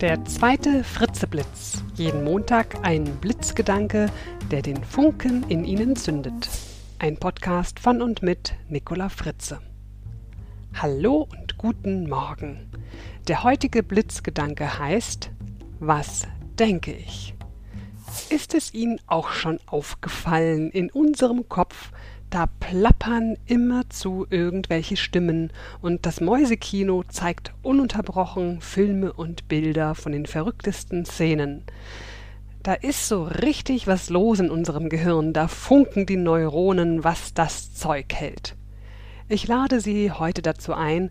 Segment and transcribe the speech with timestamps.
[0.00, 1.84] Der zweite Fritzeblitz.
[1.94, 4.06] Jeden Montag ein Blitzgedanke,
[4.50, 6.48] der den Funken in Ihnen zündet.
[6.98, 9.60] Ein Podcast von und mit Nicola Fritze.
[10.72, 12.70] Hallo und guten Morgen.
[13.28, 15.32] Der heutige Blitzgedanke heißt
[15.80, 16.26] Was
[16.58, 17.34] denke ich?
[18.30, 21.92] Ist es Ihnen auch schon aufgefallen, in unserem Kopf
[22.30, 25.52] da plappern immerzu irgendwelche Stimmen
[25.82, 31.64] und das Mäusekino zeigt ununterbrochen Filme und Bilder von den verrücktesten Szenen.
[32.62, 37.74] Da ist so richtig was los in unserem Gehirn, da funken die Neuronen, was das
[37.74, 38.54] Zeug hält.
[39.28, 41.10] Ich lade Sie heute dazu ein,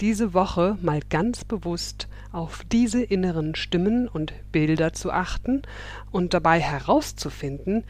[0.00, 5.62] diese Woche mal ganz bewusst auf diese inneren Stimmen und Bilder zu achten
[6.10, 7.84] und dabei herauszufinden,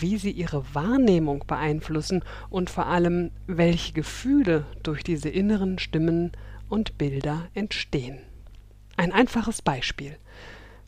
[0.00, 6.32] wie sie ihre Wahrnehmung beeinflussen und vor allem, welche Gefühle durch diese inneren Stimmen
[6.68, 8.18] und Bilder entstehen.
[8.96, 10.16] Ein einfaches Beispiel.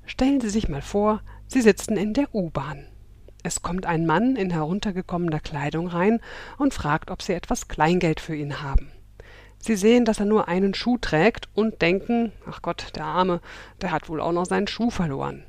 [0.05, 2.87] Stellen Sie sich mal vor, Sie sitzen in der U-Bahn.
[3.43, 6.21] Es kommt ein Mann in heruntergekommener Kleidung rein
[6.59, 8.91] und fragt, ob Sie etwas Kleingeld für ihn haben.
[9.59, 13.41] Sie sehen, dass er nur einen Schuh trägt und denken, ach Gott, der Arme,
[13.81, 15.45] der hat wohl auch noch seinen Schuh verloren.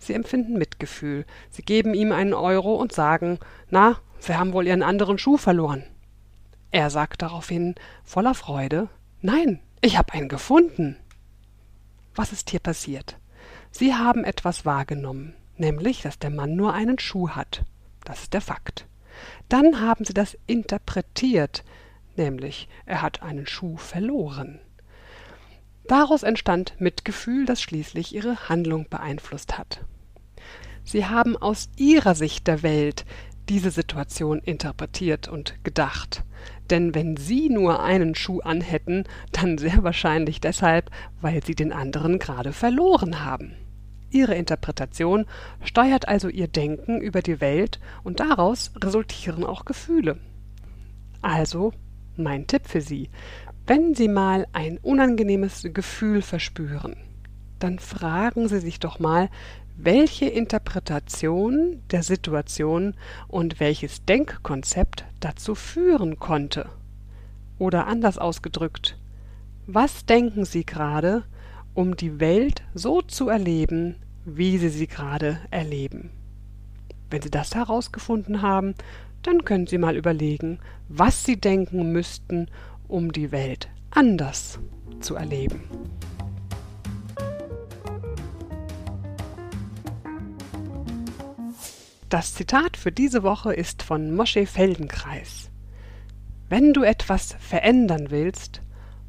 [0.00, 1.26] Sie empfinden Mitgefühl.
[1.50, 5.84] Sie geben ihm einen Euro und sagen, na, Sie haben wohl Ihren anderen Schuh verloren.
[6.72, 8.88] Er sagt daraufhin voller Freude,
[9.20, 10.96] nein, ich habe einen gefunden.
[12.14, 13.18] Was ist hier passiert?
[13.70, 17.64] Sie haben etwas wahrgenommen, nämlich, dass der Mann nur einen Schuh hat.
[18.04, 18.86] Das ist der Fakt.
[19.48, 21.62] Dann haben Sie das interpretiert,
[22.16, 24.60] nämlich, er hat einen Schuh verloren.
[25.86, 29.84] Daraus entstand Mitgefühl, das schließlich ihre Handlung beeinflusst hat.
[30.84, 33.04] Sie haben aus ihrer Sicht der Welt
[33.48, 36.24] diese Situation interpretiert und gedacht.
[36.70, 42.18] Denn wenn Sie nur einen Schuh anhätten, dann sehr wahrscheinlich deshalb, weil Sie den anderen
[42.18, 43.56] gerade verloren haben.
[44.10, 45.26] Ihre Interpretation
[45.62, 50.18] steuert also Ihr Denken über die Welt und daraus resultieren auch Gefühle.
[51.22, 51.72] Also
[52.16, 53.10] mein Tipp für Sie,
[53.70, 56.96] wenn Sie mal ein unangenehmes Gefühl verspüren,
[57.60, 59.28] dann fragen Sie sich doch mal,
[59.76, 62.94] welche Interpretation der Situation
[63.28, 66.68] und welches Denkkonzept dazu führen konnte.
[67.60, 68.98] Oder anders ausgedrückt,
[69.68, 71.22] was denken Sie gerade,
[71.72, 73.94] um die Welt so zu erleben,
[74.24, 76.10] wie Sie sie gerade erleben?
[77.08, 78.74] Wenn Sie das herausgefunden haben,
[79.22, 82.48] dann können Sie mal überlegen, was Sie denken müssten,
[82.90, 84.58] um die Welt anders
[85.00, 85.62] zu erleben.
[92.08, 95.50] Das Zitat für diese Woche ist von Mosche Feldenkreis.
[96.48, 98.62] Wenn du etwas verändern willst,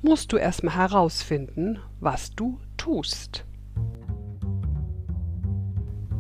[0.04, 3.46] musst du erstmal herausfinden, was du tust.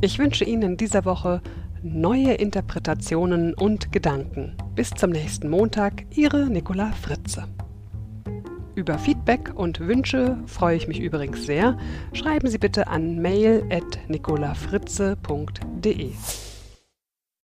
[0.02, 1.44] Ich wünsche Ihnen in dieser Woche
[1.84, 4.58] neue Interpretationen und Gedanken.
[4.76, 7.46] Bis zum nächsten Montag, Ihre Nicola Fritze.
[8.74, 11.78] Über Feedback und Wünsche freue ich mich übrigens sehr.
[12.14, 16.12] Schreiben Sie bitte an mail.nicolafritze.de.